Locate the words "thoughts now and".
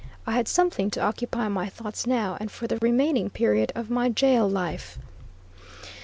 1.69-2.49